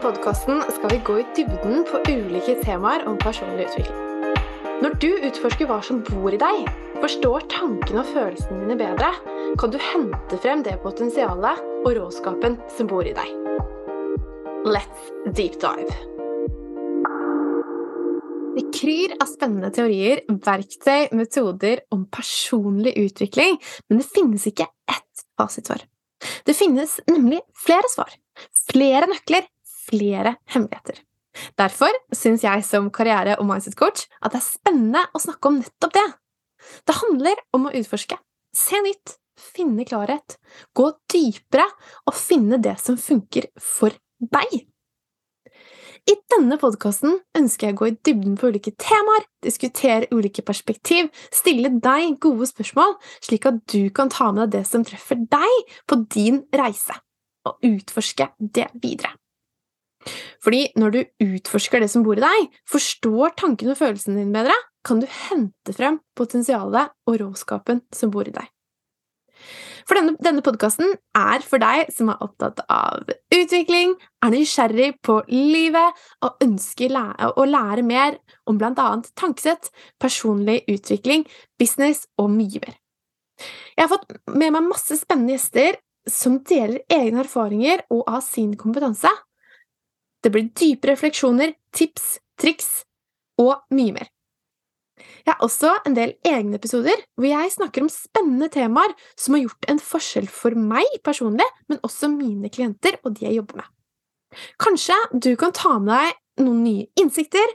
podkasten 0.00 0.62
skal 0.76 0.90
vi 0.92 1.00
gå 1.04 1.18
i 1.20 1.26
dybden 1.36 1.82
på 1.88 2.00
ulike 2.08 2.54
temaer 2.62 3.04
om 3.08 3.18
personlig 3.20 3.66
utvikling. 3.66 3.98
Når 4.82 4.96
du 5.02 5.10
utforsker 5.28 5.68
hva 5.70 5.78
som 5.84 6.00
bor 6.06 6.32
i 6.34 6.38
deg, 6.40 6.64
forstår 7.02 7.44
tankene 7.52 8.00
og 8.02 8.08
følelsene 8.14 8.64
dine 8.64 8.78
bedre, 8.80 9.10
kan 9.60 9.74
du 9.74 9.78
hente 9.82 10.38
frem 10.42 10.64
det 10.66 10.78
potensialet 10.82 11.60
og 11.82 11.92
råskapen 11.98 12.56
som 12.76 12.88
bor 12.90 13.06
i 13.06 13.14
deg. 13.14 13.30
Let's 14.66 15.12
deep 15.36 15.60
dive. 15.62 15.90
Det 18.52 18.66
kryr 18.74 19.14
av 19.16 19.30
spennende 19.30 19.70
teorier, 19.74 20.24
verktøy, 20.28 21.12
metoder 21.16 21.84
om 21.94 22.04
personlig 22.12 22.96
utvikling, 23.00 23.56
men 23.88 24.02
det 24.02 24.10
finnes 24.10 24.44
ikke 24.50 24.66
ett 24.90 25.26
fasitsvar. 25.40 25.86
Det 26.46 26.54
finnes 26.54 26.98
nemlig 27.10 27.40
flere 27.58 27.88
svar, 27.90 28.12
flere 28.70 29.08
nøkler, 29.10 29.46
flere 29.88 30.36
hemmeligheter. 30.52 31.00
Derfor 31.58 31.92
syns 32.12 32.44
jeg 32.44 32.64
som 32.66 32.90
karriere- 32.92 33.38
og 33.40 33.46
mindset-coach 33.48 34.06
at 34.20 34.34
det 34.34 34.40
er 34.40 34.46
spennende 34.46 35.04
å 35.14 35.22
snakke 35.22 35.48
om 35.48 35.60
nettopp 35.62 35.94
det. 35.96 36.08
Det 36.86 36.98
handler 37.00 37.40
om 37.56 37.66
å 37.66 37.74
utforske, 37.74 38.18
se 38.54 38.82
nytt, 38.84 39.16
finne 39.36 39.86
klarhet, 39.88 40.36
gå 40.76 40.92
dypere 41.10 41.66
og 42.06 42.14
finne 42.14 42.60
det 42.62 42.76
som 42.82 43.00
funker 43.00 43.48
for 43.58 43.96
deg. 44.20 44.66
I 46.10 46.16
denne 46.34 46.56
podkasten 46.58 47.20
ønsker 47.38 47.68
jeg 47.68 47.76
å 47.76 47.78
gå 47.78 47.88
i 47.92 47.96
dybden 48.08 48.34
på 48.38 48.50
ulike 48.50 48.72
temaer, 48.74 49.22
diskutere 49.44 50.08
ulike 50.10 50.42
perspektiv, 50.42 51.12
stille 51.30 51.70
deg 51.78 52.16
gode 52.22 52.48
spørsmål, 52.50 52.96
slik 53.22 53.46
at 53.46 53.62
du 53.70 53.86
kan 53.94 54.10
ta 54.10 54.32
med 54.34 54.50
deg 54.50 54.58
det 54.58 54.64
som 54.70 54.82
treffer 54.86 55.22
deg 55.30 55.74
på 55.86 56.00
din 56.10 56.42
reise, 56.58 56.98
og 57.46 57.62
utforske 57.70 58.32
det 58.42 58.66
videre. 58.82 59.14
Fordi 60.42 60.64
når 60.78 60.94
du 60.94 61.00
utforsker 61.28 61.82
det 61.82 61.90
som 61.92 62.04
bor 62.06 62.18
i 62.18 62.24
deg, 62.24 62.48
forstår 62.68 63.36
tankene 63.38 63.76
og 63.76 63.78
følelsene 63.78 64.18
dine 64.18 64.34
bedre, 64.34 64.56
kan 64.82 64.98
du 65.02 65.06
hente 65.06 65.74
frem 65.76 66.00
potensialet 66.18 66.90
og 67.06 67.20
råskapen 67.22 67.84
som 67.94 68.10
bor 68.10 68.26
i 68.26 68.34
deg. 68.34 68.48
For 69.88 69.98
denne, 69.98 70.14
denne 70.22 70.42
podkasten 70.46 70.92
er 71.18 71.42
for 71.46 71.62
deg 71.62 71.90
som 71.94 72.10
er 72.12 72.20
opptatt 72.22 72.60
av 72.70 73.08
utvikling, 73.34 73.96
er 74.22 74.34
nysgjerrig 74.34 74.92
på 75.02 75.18
livet 75.30 76.02
og 76.22 76.44
ønsker 76.44 76.92
lære, 76.94 77.32
å 77.34 77.46
lære 77.48 77.86
mer 77.86 78.18
om 78.46 78.60
blant 78.60 78.78
annet 78.82 79.10
tankesett, 79.18 79.72
personlig 80.02 80.62
utvikling, 80.70 81.26
business 81.58 82.06
og 82.18 82.30
mye 82.34 82.62
mer. 82.62 82.78
Jeg 83.74 83.86
har 83.86 83.90
fått 83.90 84.14
med 84.30 84.54
meg 84.54 84.68
masse 84.68 84.98
spennende 85.00 85.34
gjester 85.34 85.80
som 86.10 86.40
deler 86.46 86.82
egne 86.90 87.22
erfaringer 87.24 87.84
og 87.94 88.06
av 88.10 88.22
sin 88.26 88.54
kompetanse. 88.58 89.10
Det 90.22 90.30
blir 90.30 90.50
dype 90.54 90.92
refleksjoner, 90.92 91.54
tips, 91.74 92.18
triks 92.40 92.70
og 93.42 93.58
mye 93.74 93.96
mer. 93.96 94.10
Jeg 95.22 95.34
har 95.34 95.44
også 95.44 95.70
en 95.86 95.94
del 95.96 96.14
egne 96.26 96.58
episoder 96.58 96.98
hvor 97.18 97.28
jeg 97.28 97.52
snakker 97.54 97.84
om 97.84 97.90
spennende 97.90 98.48
temaer 98.52 98.92
som 99.18 99.36
har 99.36 99.44
gjort 99.44 99.68
en 99.70 99.80
forskjell 99.82 100.28
for 100.30 100.58
meg 100.58 100.98
personlig, 101.06 101.46
men 101.70 101.80
også 101.86 102.10
mine 102.12 102.50
klienter 102.52 102.98
og 103.02 103.16
de 103.16 103.26
jeg 103.28 103.38
jobber 103.40 103.62
med. 103.62 103.70
Kanskje 104.62 104.96
du 105.12 105.34
kan 105.40 105.54
ta 105.56 105.76
med 105.78 105.92
deg 105.92 106.46
noen 106.46 106.62
nye 106.64 106.86
innsikter, 107.00 107.50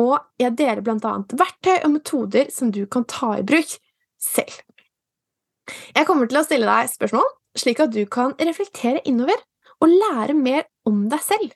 og 0.00 0.16
jeg 0.40 0.56
deler 0.56 0.82
blant 0.84 1.04
annet 1.08 1.34
verktøy 1.36 1.76
og 1.78 1.92
metoder 1.94 2.50
som 2.52 2.72
du 2.72 2.84
kan 2.90 3.04
ta 3.08 3.34
i 3.38 3.44
bruk 3.46 3.76
selv. 4.20 4.62
Jeg 5.96 6.06
kommer 6.06 6.28
til 6.30 6.40
å 6.40 6.46
stille 6.46 6.68
deg 6.68 6.90
spørsmål, 6.92 7.28
slik 7.58 7.80
at 7.82 7.94
du 7.94 8.02
kan 8.08 8.34
reflektere 8.38 9.02
innover 9.08 9.38
og 9.82 9.92
lære 9.92 10.36
mer 10.38 10.66
om 10.88 11.06
deg 11.12 11.22
selv. 11.24 11.54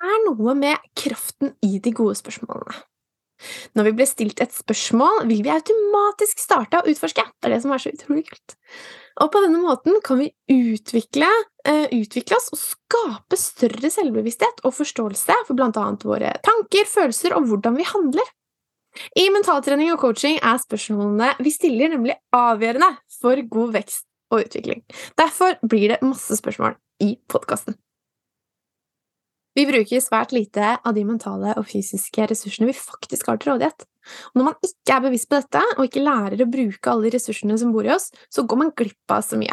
Er 0.00 0.22
noe 0.24 0.54
med 0.56 0.80
kraften 0.96 1.54
i 1.66 1.78
de 1.82 1.92
gode 1.92 2.16
spørsmålene. 2.18 2.78
Når 3.76 3.86
vi 3.88 3.92
blir 3.96 4.08
stilt 4.08 4.40
et 4.44 4.52
spørsmål, 4.52 5.22
vil 5.28 5.42
vi 5.44 5.52
automatisk 5.52 6.42
starte 6.42 6.80
å 6.80 6.88
utforske. 6.90 7.24
Det 7.40 7.48
er 7.48 7.54
det 7.54 7.60
som 7.64 7.72
er 7.72 7.82
så 7.82 7.92
utrolig 7.92 8.24
kult. 8.28 8.56
Og 9.20 9.30
på 9.32 9.42
denne 9.44 9.60
måten 9.62 9.96
kan 10.04 10.20
vi 10.20 10.28
utvikle, 10.52 11.28
uh, 11.68 11.86
utvikle 11.92 12.36
oss 12.36 12.50
og 12.54 12.60
skape 12.60 13.38
større 13.40 13.92
selvbevissthet 13.92 14.62
og 14.64 14.76
forståelse 14.76 15.38
for 15.48 15.56
blant 15.56 15.80
annet 15.80 16.04
våre 16.08 16.34
tanker, 16.44 16.88
følelser 16.88 17.36
og 17.36 17.48
hvordan 17.48 17.80
vi 17.80 17.88
handler. 17.88 18.32
I 19.16 19.28
mentaltrening 19.32 19.92
og 19.94 20.00
coaching 20.02 20.40
er 20.42 20.60
spørsmålene 20.60 21.34
vi 21.44 21.52
stiller, 21.54 21.92
nemlig 21.92 22.16
avgjørende 22.34 22.90
for 23.20 23.40
god 23.52 23.76
vekst 23.78 24.06
og 24.34 24.46
utvikling. 24.46 24.82
Derfor 25.18 25.56
blir 25.62 25.94
det 25.94 26.02
masse 26.06 26.36
spørsmål 26.38 26.76
i 27.04 27.14
podkasten. 27.30 27.78
Vi 29.60 29.66
bruker 29.68 30.00
svært 30.00 30.30
lite 30.32 30.76
av 30.88 30.94
de 30.96 31.02
mentale 31.04 31.52
og 31.60 31.66
fysiske 31.68 32.24
ressursene 32.30 32.70
vi 32.70 32.76
faktisk 32.76 33.28
har 33.28 33.40
til 33.40 33.50
rådighet. 33.52 33.82
Og 34.30 34.38
når 34.38 34.46
man 34.46 34.62
ikke 34.64 34.94
er 34.94 35.02
bevisst 35.04 35.28
på 35.28 35.36
dette, 35.36 35.60
og 35.74 35.82
ikke 35.84 36.04
lærer 36.04 36.40
å 36.40 36.46
bruke 36.48 36.88
alle 36.88 37.04
de 37.04 37.18
ressursene 37.18 37.58
som 37.60 37.74
bor 37.74 37.84
i 37.84 37.92
oss, 37.92 38.08
så 38.32 38.46
går 38.48 38.60
man 38.62 38.70
glipp 38.78 39.12
av 39.12 39.26
så 39.26 39.36
mye. 39.36 39.52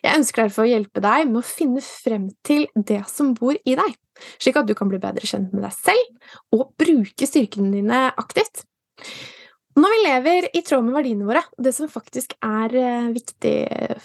Jeg 0.00 0.20
ønsker 0.20 0.46
derfor 0.46 0.64
å 0.64 0.70
hjelpe 0.70 1.02
deg 1.04 1.26
med 1.28 1.42
å 1.42 1.44
finne 1.44 1.82
frem 1.84 2.30
til 2.46 2.64
det 2.88 3.02
som 3.10 3.34
bor 3.36 3.58
i 3.58 3.74
deg, 3.76 3.98
slik 4.38 4.62
at 4.62 4.70
du 4.70 4.72
kan 4.78 4.88
bli 4.88 5.02
bedre 5.02 5.28
kjent 5.28 5.52
med 5.52 5.66
deg 5.66 5.76
selv 5.76 6.56
og 6.56 6.72
bruke 6.80 7.28
styrkene 7.28 7.74
dine 7.74 8.00
aktivt. 8.14 8.64
Når 9.76 9.92
vi 9.92 10.00
lever 10.06 10.48
i 10.54 10.64
tråd 10.64 10.86
med 10.86 10.96
verdiene 10.96 11.28
våre, 11.28 11.44
og 11.58 11.68
det 11.68 11.74
som 11.76 11.90
faktisk 11.90 12.32
er 12.38 12.78
eh, 12.80 13.12
viktig 13.12 13.56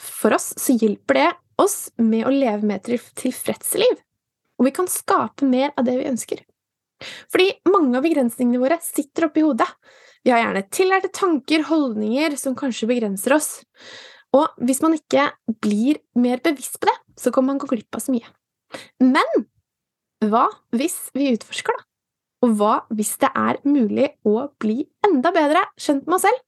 for 0.01 0.35
oss, 0.35 0.51
så 0.59 0.75
hjelper 0.75 1.21
det 1.21 1.31
oss 1.61 1.79
med 2.01 2.27
å 2.27 2.33
leve 2.33 2.75
et 2.75 2.91
tilfreds 3.21 3.77
liv 3.79 3.99
og 4.59 4.67
vi 4.67 4.75
kan 4.75 4.89
skape 4.91 5.47
mer 5.47 5.71
av 5.79 5.87
det 5.87 5.95
vi 6.01 6.09
ønsker. 6.09 6.43
Fordi 7.31 7.47
mange 7.71 7.95
av 7.97 8.03
begrensningene 8.03 8.59
våre 8.61 8.77
sitter 8.83 9.29
oppi 9.29 9.43
hodet. 9.45 9.67
Vi 10.25 10.33
har 10.33 10.41
gjerne 10.43 10.65
tillærte 10.75 11.11
tanker, 11.15 11.63
holdninger, 11.69 12.35
som 12.35 12.57
kanskje 12.59 12.89
begrenser 12.89 13.37
oss. 13.37 13.51
Og 14.35 14.59
hvis 14.61 14.81
man 14.83 14.97
ikke 14.97 15.29
blir 15.63 16.01
mer 16.19 16.43
bevisst 16.43 16.77
på 16.81 16.89
det, 16.91 16.97
så 17.17 17.31
kan 17.33 17.47
man 17.47 17.61
gå 17.61 17.69
glipp 17.71 17.95
av 17.95 18.03
så 18.03 18.13
mye. 18.13 18.27
Men 19.01 19.47
hva 20.27 20.49
hvis 20.75 20.97
vi 21.15 21.31
utforsker, 21.33 21.73
da? 21.73 21.85
Og 22.45 22.53
hva 22.59 22.73
hvis 22.95 23.15
det 23.19 23.31
er 23.35 23.59
mulig 23.67 24.11
å 24.27 24.45
bli 24.61 24.83
enda 25.07 25.31
bedre 25.35 25.63
kjent 25.79 26.05
med 26.05 26.19
oss 26.19 26.27
selv, 26.27 26.45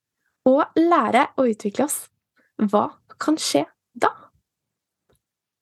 og 0.52 0.80
lære 0.80 1.28
å 1.40 1.48
utvikle 1.52 1.88
oss? 1.88 2.06
Hva 2.62 2.90
kan 3.22 3.40
skje 3.40 3.66
da? 3.96 4.12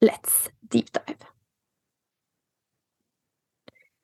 Let's 0.04 0.48
deep 0.62 0.94
dive. 0.96 1.19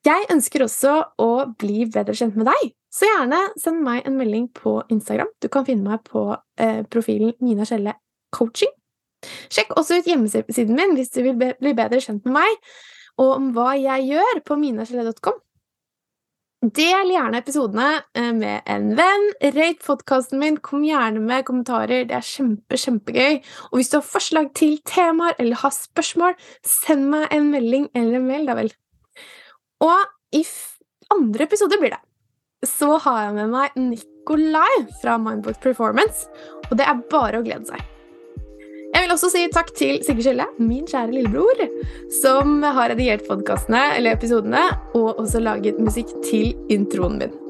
Jeg 0.06 0.28
ønsker 0.30 0.62
også 0.62 0.96
å 1.18 1.30
bli 1.58 1.88
bedre 1.90 2.14
kjent 2.18 2.36
med 2.38 2.46
deg, 2.52 2.74
så 2.94 3.08
gjerne 3.10 3.40
send 3.58 3.82
meg 3.86 4.06
en 4.06 4.18
melding 4.20 4.50
på 4.54 4.78
Instagram. 4.94 5.32
Du 5.42 5.48
kan 5.50 5.66
finne 5.66 5.96
meg 5.96 6.04
på 6.06 6.28
eh, 6.62 6.84
profilen 6.92 7.34
Mina 7.42 7.66
Skjelle 7.66 7.96
Coaching. 8.36 8.70
Sjekk 9.50 9.74
også 9.80 9.98
ut 9.98 10.10
hjemmesiden 10.12 10.78
min 10.78 10.94
hvis 10.94 11.10
du 11.16 11.24
vil 11.26 11.40
bli 11.40 11.74
bedre 11.74 12.04
kjent 12.04 12.28
med 12.28 12.38
meg, 12.38 12.70
og 13.18 13.34
om 13.40 13.50
hva 13.56 13.74
jeg 13.80 14.12
gjør 14.12 14.44
på 14.46 14.60
minaskjelle.com. 14.62 15.42
Del 16.76 17.12
gjerne 17.14 17.42
episodene 17.42 17.90
eh, 18.18 18.32
med 18.34 18.66
en 18.72 18.88
venn. 18.98 19.28
Rate 19.58 19.82
podkasten 19.86 20.42
min. 20.42 20.62
Kom 20.66 20.86
gjerne 20.86 21.22
med 21.22 21.46
kommentarer. 21.46 22.08
Det 22.10 22.16
er 22.18 22.26
kjempe, 22.26 22.78
kjempegøy. 22.80 23.42
Og 23.72 23.78
hvis 23.78 23.92
du 23.92 24.00
har 24.00 24.08
forslag 24.08 24.50
til 24.58 24.80
temaer 24.88 25.38
eller 25.42 25.62
har 25.62 25.74
spørsmål, 25.76 26.34
send 26.66 27.10
meg 27.12 27.30
en 27.36 27.52
melding 27.54 27.90
eller 27.94 28.18
en 28.18 28.28
mail, 28.30 28.50
da 28.50 28.58
vel. 28.58 28.74
Og 29.86 30.36
i 30.36 30.44
andre 31.14 31.46
episode 31.46 31.78
blir 31.82 31.94
det, 31.94 32.02
så 32.66 32.96
har 33.04 33.28
jeg 33.28 33.36
med 33.36 33.52
meg 33.54 33.76
Nikolai 33.78 34.86
fra 35.02 35.20
Mindbook 35.22 35.60
Performance, 35.64 36.26
og 36.66 36.80
det 36.80 36.88
er 36.90 37.04
bare 37.12 37.42
å 37.42 37.46
glede 37.46 37.70
seg. 37.70 37.84
Jeg 38.96 39.04
vil 39.04 39.12
også 39.12 39.28
si 39.28 39.42
takk 39.52 39.74
til 39.76 39.98
Sigurd 40.08 40.24
Skjelle, 40.24 40.46
min 40.64 40.86
kjære 40.88 41.12
lillebror, 41.12 41.66
som 42.22 42.62
har 42.64 42.94
redigert 42.94 43.28
podkastene 43.28 43.90
eller 43.98 44.16
episodene, 44.16 44.64
og 44.96 45.20
også 45.20 45.44
laget 45.44 45.82
musikk 45.84 46.16
til 46.26 46.54
introen 46.72 47.20
min. 47.20 47.45